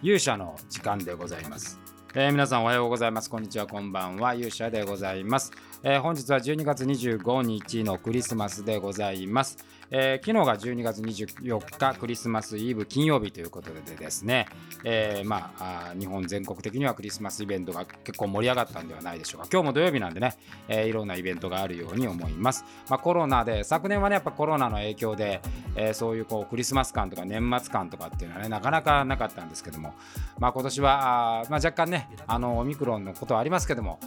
[0.00, 1.76] 勇者の時間でございます、
[2.14, 3.28] えー、皆さんおはようございます。
[3.28, 4.32] こんにちはこんばんは。
[4.34, 5.50] 勇者でございます、
[5.82, 9.58] えー、本日は12月25日のクリスマスでございます。
[9.90, 14.46] えー、昨日が12月24日クリスマスイブ金曜日ということでですね、
[14.84, 19.48] えー、まあ日本全国的にはクリスマスイベントが結構盛り上がったんではないでしょうか。
[19.50, 20.36] 今日も土曜日なんでね、
[20.68, 25.40] えー、いろんなイベントがあるように思います、まあ、コロナで昨年はねやっぱコロナの影響で、
[25.76, 29.94] えー、そういうこうクリスマス感とか年末感とかっていうのはねなかなかなかったんですけども、
[30.38, 33.98] まあ、今年はあ、まあ、若干ねあのオミクロンのことはありますけども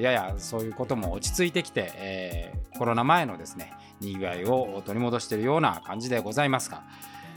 [0.00, 6.82] ややそういうことも落ち着いてきて、えー、コロナ前のですねにぎわいを取り戻戻しているような感じでございますが、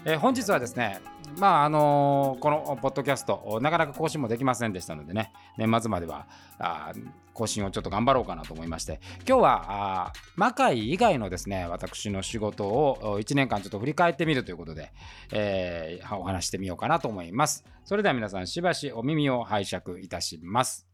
[0.03, 0.99] えー、本日はですね、
[1.37, 6.27] まああのー、このポッドキャスト、なかなか更新もできませんでしたのでね、年末までは
[6.59, 6.91] あ
[7.33, 14.91] 更新をちょっと頑張ろうかなと思いまして、今日は魔界以外のですね、私の仕事を1年間ちょっと振り返ってみるということで、
[15.31, 17.63] えー、お話してみようかなと思います。
[17.85, 20.91] それでは皆さん、しばしお耳を拝借いたします。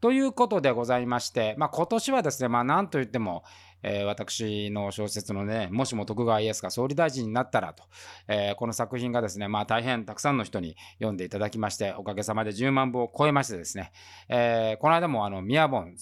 [0.00, 3.42] ということでございまして、まあ、今年はですね、まあ、なんといっても、
[3.82, 7.84] えー、私の小説のね、もしも徳川家康が総理大臣になったらと、
[8.26, 13.92] えー、この作品がですね、まあ大変たくさんの人に読んでいただきまして、おかげさまで10万部を超えましてですね、
[14.28, 15.94] えー、この間もあの、宮本、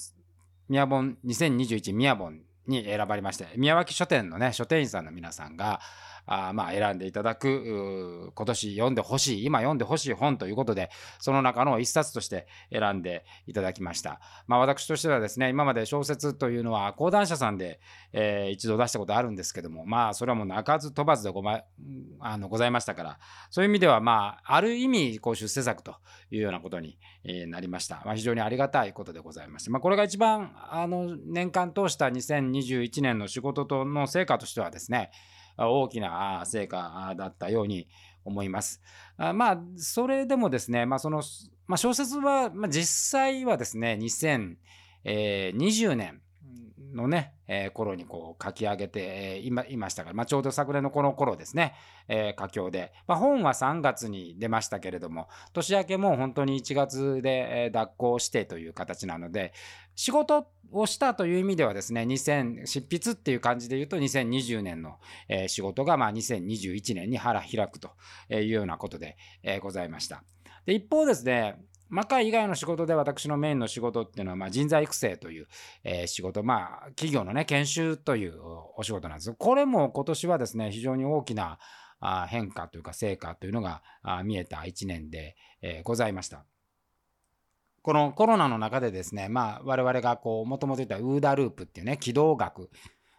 [0.69, 5.81] 宮本2021宮本に選ばれまして、宮脇書店のね、書店員さんの皆さんが、
[6.27, 17.81] あまあ選んでいただく今年読んでほしい今読んでほしい本ということでその中の一冊として選んでいただきました、まあ、私としてはですね今まで小説というのは講談社さんで、
[18.13, 21.63] えー、一度出したことあるんですけどもまあそれはもう鳴かず飛ばずでご,、ま、
[22.21, 23.19] あのございましたから
[23.51, 25.97] そういう意味ではまあある意味こう出世作と
[26.31, 26.99] いうようなことに、
[27.49, 35.11] なりました、まあ、非常にありがたいことでございまして、まあ、これが一番あの年間通した2021年の仕事との成果としてはですね
[35.59, 37.89] 大きな成果だったように
[38.25, 38.83] 思います。
[39.17, 41.23] あまあ、それでもですね、まあ、その、
[41.67, 46.21] まあ、小説は、まあ、実際はですね、2020年
[46.95, 51.75] のね、えー、頃にこう書き上げていまいましたから、まあ、ちょうど昨年のこの頃ですね、
[52.09, 59.53] えー、佳境で、まあ、本は3月に出ましたけれども年明けもう本当に1月でえ脱行してという形なので
[59.95, 64.99] 仕事をしたという意味ではですね2000執筆っていう感じで言うと2020年の、
[65.29, 67.91] えー、仕事がまあ2021年に腹開くと
[68.31, 70.23] いうようなことで、えー、ございました。
[70.67, 71.57] で一方ですね
[71.89, 75.47] 魔界以外の仕事で私のメインの仕事っていうのは、まあ、人材育成という、
[75.85, 78.35] えー、仕事、まあ、企業のね、研修という
[78.77, 79.33] お仕事なんです。
[79.35, 81.59] これも今年はですね、非常に大きな
[82.01, 86.45] あ変化というか成果というのがあ見えた1年で、えー、ございました。
[87.83, 92.69] このコロナの中でですね、まあ、我々がこう、もともと言ったウーダループっていうね、軌道学、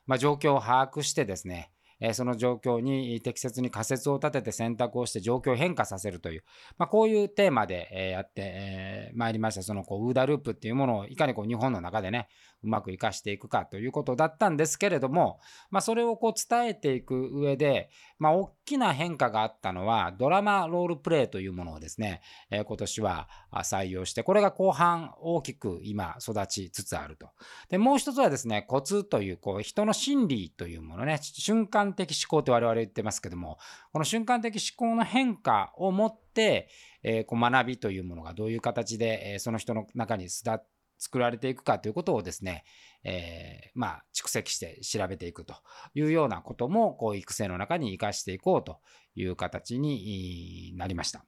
[0.06, 6.43] まあ、状況を把握してですね、えその状況に適切に仮説を立てて選択をして状況を変化させるという、
[6.77, 9.63] まあ、こういうテーマで、えやってまいりました。
[9.63, 12.27] そのこうウーダループっていうものをいかにこう日本の中でね、
[12.63, 27.29] うまく活かしていくかということだったんですけれども、まあ、それをこう伝えていく上で、まあ、大きな変化があったのは、ドラマロールプレイというものをですね、えー、今年は採用して、これが後半大きく今育ちつつあると。
[27.69, 33.59] で、もう一つはですね、コツという、こう、人の心理というものね、瞬間的思考って我々言ってますけども、
[33.94, 36.69] この瞬間的思考の変化をもって、
[37.03, 42.63] えー、こう学びというものがどういう形で、えー、その人の中に巣立って作られていくかということをですね、
[43.03, 45.55] えー、まあ、蓄積して調べていくと
[45.93, 48.79] いうようなことも、こう、育成の中に生かしていこうと
[49.15, 51.25] いう形になりました。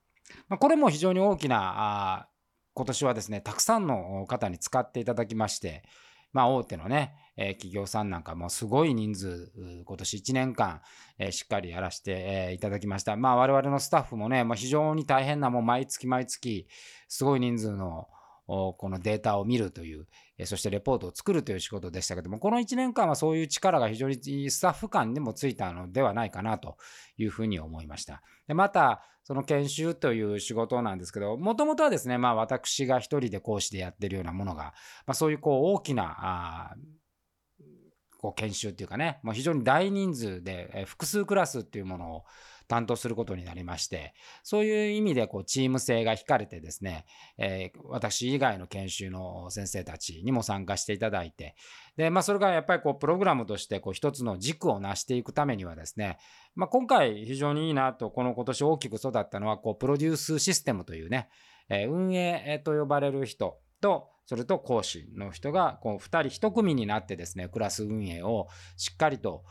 [0.47, 2.29] まあ、これも非常に大きな、あ
[2.73, 5.83] 今年はですね、たくさんの方に使っていただきまして、
[6.31, 9.51] まあ、大手のね、え、企業さんなんかもすごい人数、
[9.85, 10.81] 今年1年間、
[11.17, 12.11] え、しっかりやらせて、
[12.51, 13.15] え、いただきました。
[13.15, 16.67] まあ、我々のスタッフもね、まあ、非常に大変な、もう毎月毎月、
[17.07, 18.07] すごい人数の
[18.49, 20.07] このデータを見るという、
[20.45, 26.77] そしてレポートを作るという仕事でしたけども、この1年間はそういう力が非常にスタッフ間にもついたのではないかなと
[27.17, 28.23] いうふうに思いました。
[28.47, 34.73] でまた、その研修という仕事なんですけど、もともとはですね、まあ私が一人で講師でやってるようなものが、
[35.05, 36.75] まあ、そういうこう大きな、
[38.17, 42.23] こう研修っていうかね、もう非常に大人数で複数クラスっていうものを
[42.69, 44.13] 担当することになりまして、
[44.43, 47.05] そういう意味でこうチーム性が引かれてですね、
[47.39, 51.55] えー、私以外の研修の先生たちにも参加していただいて、
[51.97, 56.19] で、まあそれがやっぱりこうプログラムとしてこう一つの軸を成していくためにはですね、
[56.55, 61.27] まあ今回非常にいいなと、この今年大きく育ったのは、こうプロデュースシステムというね、
[61.69, 68.47] えー、運営と呼ばれる人と、それと講師の人がこう2人1組になってですねクラス運営を
[68.77, 69.43] しっかりと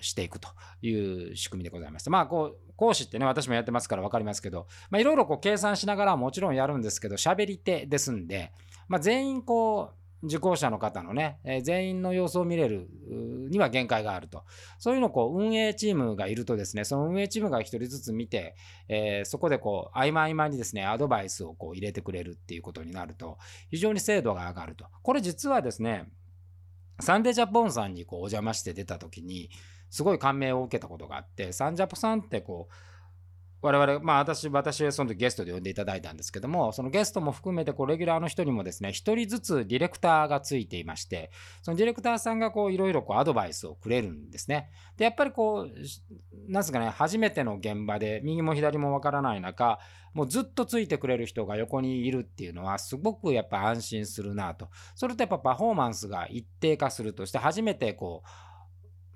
[0.00, 0.48] していくと
[0.80, 0.90] い
[1.32, 2.10] う仕組みでございました。
[2.10, 8.52] まあこう講師ってね私もやってますから分かりますけどいろいろ計算しながらもちろんやるんですけど喋り手ですんで、
[8.88, 12.88] まあ、全員こう受講者の方のね、え、全員の様子を見れる
[13.50, 14.44] には限界があると。
[14.78, 18.56] そういうのをこう運営チームがいるとですね、その運営チームが1人ずつ見て、
[18.88, 23.38] えー、そこでこう合間合間にですね、アドバイスをこう入れてくれるっていうことになると、
[23.70, 24.86] 非常に精度が上がると。
[25.02, 26.08] これ実はですね、
[27.00, 29.50] サンデージャポンさんにこうお邪魔して出た時に、
[29.90, 32.74] すごい感銘を受けたことがあって、サンジャポさんってこう、
[33.66, 41.32] 我々、まあ私、私はその時ゲストで呼んでいただいたんですけども、そのゲストも含めてこうレギュラーの人にもですね、一人ずつディレクターがついていまして、
[41.62, 44.70] そのディレクターさんがこういろいろこうアドバイスをくれるんですね。
[44.96, 49.80] で、やっぱりこう、なんすかね、初めての現場で右も左もわからない中、
[50.14, 54.68] もうずっとついてくれる人が横にいるっていうのはすごくやっぱ安心するなと。
[54.94, 58.28] それとやっぱパフォーマンスが一定化するとして初めてこう、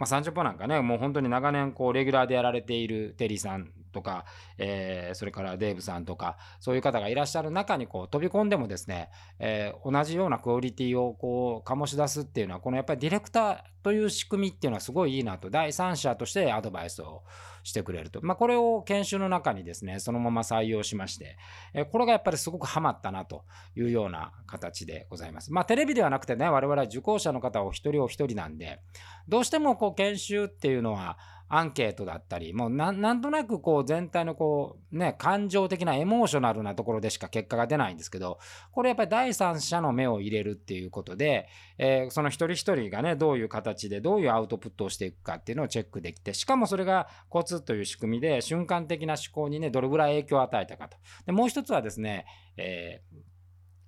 [0.00, 4.24] まあ、30分なんかね、もう本当に長年こうレギュラーでやられているテリーさんとか、
[4.58, 17.22] えー、それからデーブさんとか、そういう方がいらっしゃる中にこう飛び込んでもですね、えー、同じようなクオリティをこう醸し出すっていうのは、このやっぱりディレクターという仕組みっていうのはすごいいいなと、第三者としてアドバイスを
[17.62, 18.20] してくれると。
[18.22, 21.36] まあ、これを研修の中にですね、そのまま採用しまして、
[21.74, 23.44] えこれがやっぱりすごくハマったなと
[23.76, 25.52] いうような形でございます。
[25.52, 28.80] まあ、テレビではなくてね、我々は受講者の方お一人お一人なんで、
[29.28, 31.18] どうしてもこう研修っていうのは、
[31.52, 38.38] アンケートだったり、もうなんとなくこう全体のこうね、感情的なエモーショナルなところでしか結果が出ないんですけど、
[38.70, 50.98] これやっぱり第三者の目を入れるっていうことで、えー、その一人一人がね、どういう形でどういうアウトプットをしていくかっていうのをチェックできて、しかもそれがコツという仕組みで瞬間的な思考にね、どれぐらい影響を与えたかと。
[51.26, 52.26] でもう一つはですね、
[52.56, 53.29] えー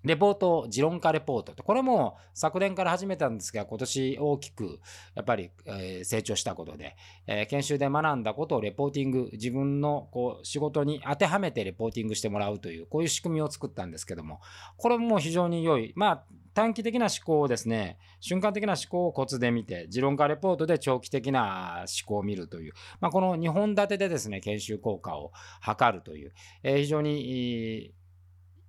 [0.04, 4.80] レポート、持論化レポートこれも昨年から始めたんですが、今年大きく
[5.14, 6.96] やっぱり、えー、成長したことで、
[7.26, 14.40] えー、研修で学んだことをレポーティング、自分のこう仕事に当てはめてレポーティングしてもらうという、こういう仕組みを作ったんですけども、
[14.76, 15.92] これも非常に良い。
[15.94, 16.24] まあ、
[16.54, 26.32] 短期的な思考をですね、瞬間的な思考をコツで見て、持論化レポートで長期的な思考を見るという、まあ、この2本立てでですね、研修効果を測るという、
[26.62, 27.94] えー、非常にいい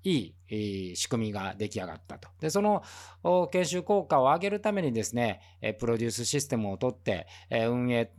[0.04, 2.30] いい仕組みが出来上がったと。
[2.40, 2.84] で、その
[3.52, 5.42] 研修効果を上げるためにですね、
[5.80, 8.12] プロデュースシステムを取って、運営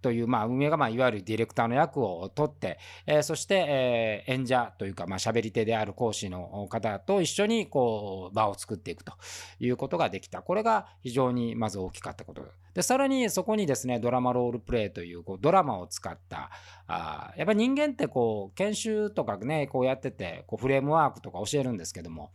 [0.00, 9.12] という、まあ、運営が、まあ、いわゆるディレクターの役を取って、えー、そして、えー、演者というか、まあ、喋り手である講師の方と一緒に、こう、場を作っていくと
[9.58, 10.42] いうことができた。
[10.42, 12.42] これが非常にまず大きかったこと
[12.74, 16.50] で、さらにそこにですね、ドラマロールプレイという、こう、ドラマを使った、
[16.86, 22.30] あやっぱり人間ってこう、研修とかね、こうやってて、こう、フレームワークとか教えるんですけども、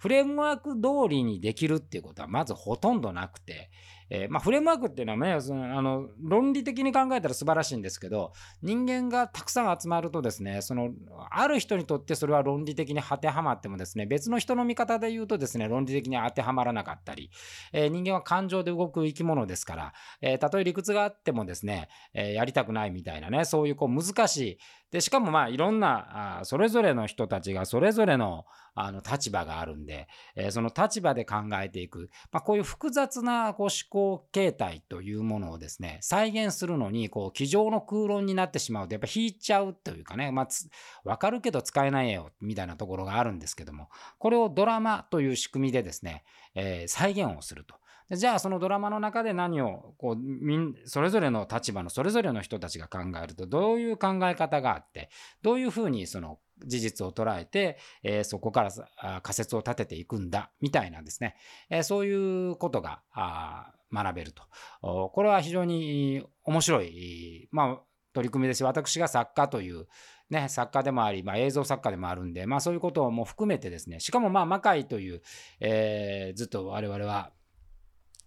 [0.00, 3.70] フレームワーク通りにできるっていうことはまずほとんどなくて、
[4.10, 10.90] えー、まあ、フレームワークっていうのはねそのあの論理的に考えたら素晴らしいんですけど人間がたくさん集まるとですねその
[11.30, 17.30] ある人にとってそれは論理的に当てはまってもですね別の人の見方で言うとですね論理的に当てはまらなかったり、
[17.72, 24.58] えー、人間は感情で動く生き物ですから、え、たとえ理屈があってもですね、えやりたくないみたいなねそういうこう難しい。
[24.90, 33.99] でしかもまあいろんなあそれぞれの人たちがそれぞれのあの立場があるんで、えー、その立場で考えていく、まあ、こういう複雑なこう思考
[34.32, 40.48] 形態というものをですね再現するのにこう机上の空論になってしまうとやっぱ引いちゃうというかね、まあ、
[41.04, 46.24] 分かるけど使えないよみたいなところがあるんですけどもこれをドラマという仕組みでですね、
[46.54, 47.79] えー、再現をすると。
[48.10, 55.10] じゃあそのドラマの中で何をこうみんそれぞれの立場のそれぞれの人たちが考えるとどういう考え方があって
[55.42, 61.36] どういうふうにその事実を捉えて、えー、そこから仮説を立てていくんだみたいなですね、
[61.70, 63.00] えー、そういうことが
[63.92, 64.42] 学べると。
[64.82, 67.80] これは非常に面白い、まあ、
[68.12, 69.86] 取り組みですし私が作家という
[70.30, 75.22] ね、作家でもあり、まあ、映像作家でもあるんで、まあ、そういうことも含めてですね、しかもまあ魔界という、
[75.58, 77.32] えー、ずっと我々は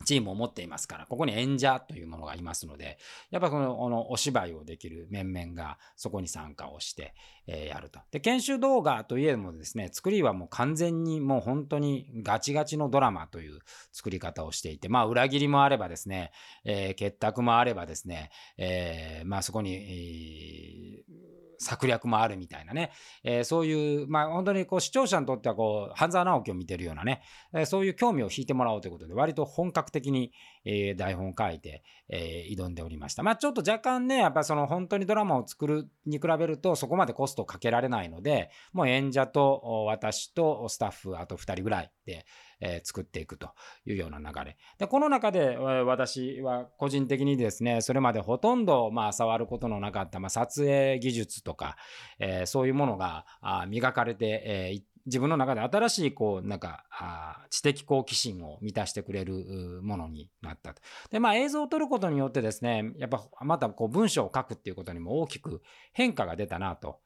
[0.03, 2.97] チームを持っていますから、ここに演者というものがいますので、
[3.31, 7.13] やっぱこのこのお芝居をできる面々がそこに参加をして、
[7.47, 7.99] えー、やると。
[8.11, 13.59] で、研修動画といえどもですね、作りはもう完全にもう本当にガチガチのドラマという
[13.91, 16.31] 作り方をしていて、まあ裏切りもあればですね、
[16.63, 21.33] えー、結託もあればですね、えー、まあそこに、えー
[21.63, 22.91] 策略もあるみたいなね、
[23.23, 27.21] えー、そういう、まあ、本当にこう視聴者にとってはこう半沢直樹を見てるようなね、
[27.53, 30.31] えー、そういう興味を引いてもらおうということで割と本格的に、
[30.65, 33.23] え、台本書いて、え、挑んでおりました。
[33.23, 42.25] まあちょっと若干ね、やっぱその本当にドラマを作るに比べるとそこまでコストをかけられないので、もう演者と私とスタッフあと2人ぐらいで、
[42.63, 43.49] え、作っていくと
[43.85, 44.57] いうような流れ。
[44.77, 51.75] で、この中で、え、私は個人的にですね、それまでほとんどまあ触ることのなかった、まあ、撮影技術とか、
[52.19, 53.25] え、そういうものが
[53.67, 60.81] 磨かれてい、えー、自分の中で新しいこうなんかあ知的好奇心を満たしてくれるものになったと。
[61.11, 66.99] でまあ映像を撮ることによってですねやっぱまたこう文章を書くっていうことにも大きく変化が出たなと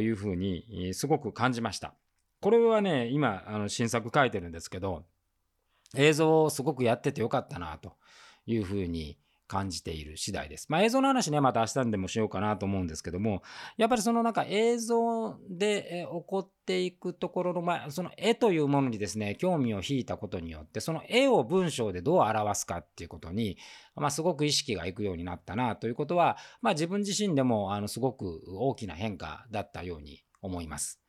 [0.00, 1.94] いうふうにすごく感じました。
[2.40, 5.04] これはね今あの新作書いてるんですけど
[5.96, 7.96] 映像をすごくやっててよかったなと
[8.46, 10.66] いうふうに感じている次第です。
[10.68, 13.42] まあ映像の話ね、また明日でもしようかなと思うんですけども、
[13.76, 23.56] やっぱりそのなんか映像で起こっていくところの、まあその絵というものにですね、興味を引いたことによって、その絵を文章でどう表すかっていうことに、
[23.96, 31.00] まあすごく意識がいくようになったなということは、まあ自分自身でもあのすごく大きな変化だったように思います。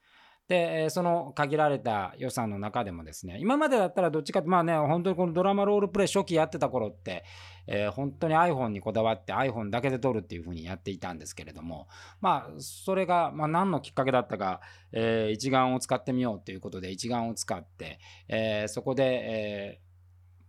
[0.50, 7.24] で、その限られた予算の中でもですね、今までだったらどっちかって、まあね、本当にこのドラマロールプレイ初期やってた頃って、
[7.68, 11.88] えー、本当に iPhone にこだわって iPhone だけで撮るっていう風にやっていたんですけれども、
[12.20, 19.89] まあ、それが、まあ、何のきっかけだったか、えー、一眼を使ってみようということで、一眼を使って、えー、そこで、えー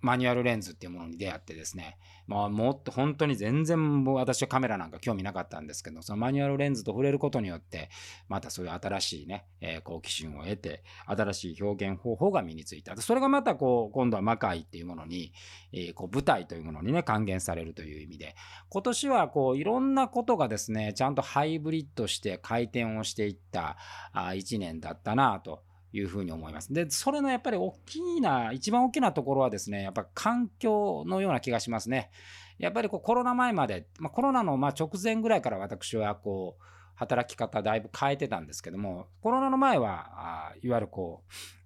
[0.01, 7.91] マニュアルレンズっていうものに出会ってですね、まあ、もっと本当に全然私はカメラなんか興味なかったんですけど、そのマニュアルレンズと触れることによって、
[8.29, 12.97] またそういう新しいね、えー、好奇心を得て、新しい表現方法が身についた。
[12.97, 15.33] それがまたこう、今度は魔界っていうものに、
[15.73, 18.37] えー、こう舞台というものにね、還元されるという意味で、
[18.69, 23.77] 今年はこう、いろんなことがですね、ちゃんとハイブリッドして回転をしていった
[24.13, 25.63] あ1年だったなと。
[25.93, 26.73] いうふうに思います。
[26.73, 32.11] で、それのやっぱり大きな、一番大きなところはですね、やっぱ環境のような気がしますね。
[32.59, 36.63] やっぱりこうコロナ前まで、まあ、コロナのま直前ぐらいから私はこう、
[36.95, 41.60] 働き方だいぶ変えてたんですけども、コロナの前は、あいわゆるこう、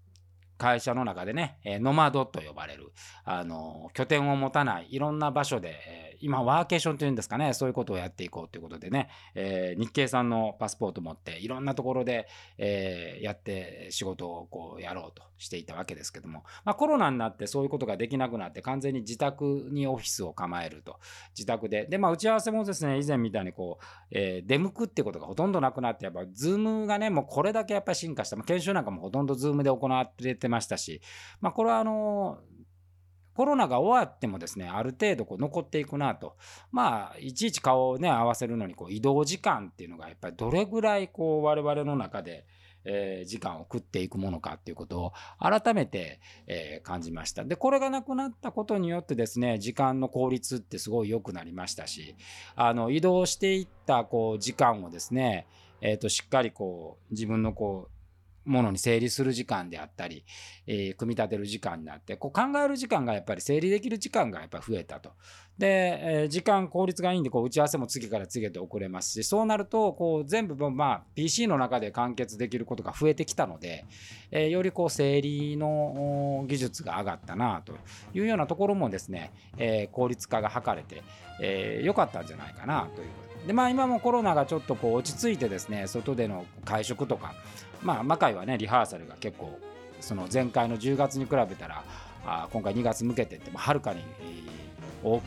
[0.59, 2.93] 会社の中でね、ノマドと呼ばれる、
[3.25, 20.99] あの、拠点を持たない、いろんな場所で、今、ワーケーションというんですかね、そういうことをやっていこうということでね、えー、日系さんのパスポート持って、いろんなところで、えー、やって仕事をこうやろうとしていたわけですけども、まあ、コロナになってそういうことができなくなって、完全に自宅にオフィスを構えると、
[21.37, 21.87] 自宅で。
[21.87, 31.01] で、まあ、打ち合わせもですね、以前みたいにこう、えー、出向くってことがほとんどなくなって、やっぱ、ズームがね、もうこれだけやっぱり進化した、まあ、研修なんかもほとんどズームで行われてましたし、
[31.41, 32.39] まあ、これはあの
[33.35, 36.37] コロナが終わってもですね、ある程度こう残っていくなと。
[36.71, 42.47] まあ、いちいち顔をね、合わせるのにこう移動時間っていうのがやっぱりどれぐらいこう我々の中で、
[42.85, 47.45] えー、時間を食っていくものかっていうことを改めて、えー、感じました。
[47.45, 52.15] で、これがなくなったことによってですね、時間の効率ってすごい良くなりましたし、
[52.55, 55.49] あの、移動していったこう時間をですね、
[55.81, 57.94] えっ、ー、と、しっかりこう自分のこう
[58.45, 60.25] ものに整理する時間であったり、
[60.67, 65.13] えー、組み立てる時間になって、こう考える時間がやっぱり整理できる時間がやっぱ増えたと。
[65.59, 73.87] で、えー、時間効率がいいんで、こう打ち合わせも次から次へと遅れますし、そうなると、こう全部、まあ、PC の中で完結できることが増えてきたので、
[74.31, 77.73] えー、よりこう整理の技術が上がったなと
[78.15, 81.03] いうようなところもですね、え効率化が図れて、
[81.41, 83.09] え良かったんじゃないかなという
[83.47, 87.35] でまあ今もコロナがちょっとこう落ち着いてですね外での会食とか
[87.85, 89.59] まあ魔界はねリハーサルが結構
[90.01, 91.85] その前回の10月に比べたら
[92.27, 94.03] あ今回2月向けてってもはるかに
[95.03, 95.25] 多く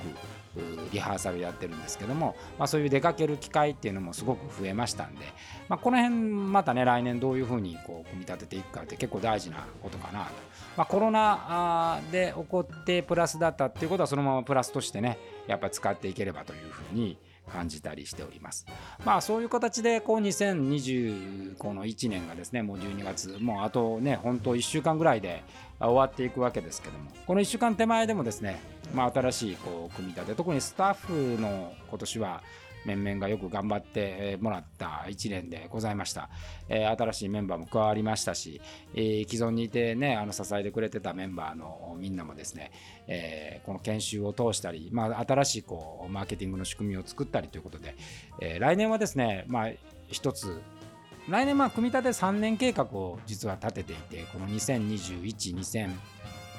[0.91, 5.21] リハーサルやってるんですけども、まあ、そういう出かける機会っていうのもすごく増えましたんで、
[5.69, 10.31] まあ、この辺またね来年どういうふうにこう組み立てていくかって結構大事なことかなと、
[10.75, 17.17] まあ、コロナで起こってプラスだったっていうことはそのままプラスとしてねやっぱ使っていければというふうに
[17.51, 18.65] 感じたりしております。
[19.05, 25.43] まあそういう形でこう2020この1年がですねもう12月もうあとね本当1週間ぐらいで
[25.79, 28.59] 終わっていくわけですけどもこの1週間手前でもですね
[28.93, 32.41] まあ新しいこう組み立て特にスタッフの今年は
[32.87, 36.29] 面々がよく頑張ってもらった1年でございました。
[36.69, 38.61] え、新しいメンバーも加わりましたし、
[38.95, 42.71] え、既存にいてね、あの支えてくれてたメンバーのみんなもですね、
[43.07, 47.95] え、この研修を通したり、まあ、新しいこうマーケティングの仕組みを作ったりということで、
[48.41, 49.69] え来年はですね、まあ、
[50.07, 50.61] 一つ
[51.27, 55.55] 来年まあ組み立て3年計画を実は立てていてこの2021、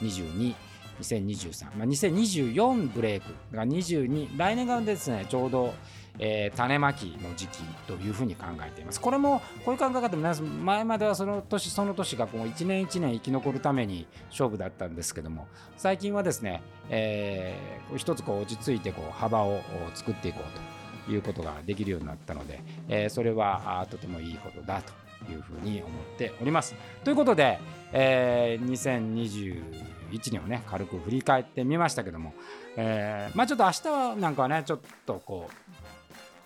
[0.00, 0.54] 2022
[1.00, 5.74] 2023、まあ、2024ブレイクが22来年がですねちょうど
[6.18, 9.00] えー、種まきの時期というふうに考えています。
[9.00, 15.46] これもこういう考え方皆さん前まではその年その年がこう1年1年生き残るために勝負だったんですけども
[15.76, 19.60] 最近はですね、えー、一つこう落ち着いてこう幅を
[19.94, 26.74] 作っていこうということができるようになったので、えー、それはとてもいいことだというふうに思っております。
[27.04, 27.58] ということで、
[27.92, 32.34] えー、2021年をね軽く振り返ってみましたけども、
[32.76, 35.87] えー、まあちょっと明日はなんかはねちょっとこう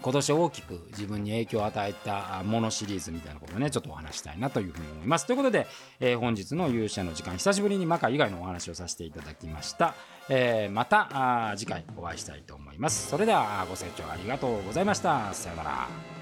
[0.03, 5.27] 今年大きく自分に影響を与えたものシリーズみたいなことをねちょっとお話したいなというふうに思います。
[5.27, 5.67] ということで、
[6.01, 9.95] えー、本日の勇者の時間久しぶりにマカ以外のお話をさせていただきました、
[10.29, 13.09] えー、また次回お会いしたいと思います。
[13.09, 15.33] それではご清聴ありがとうございました。
[15.33, 16.22] さようなら。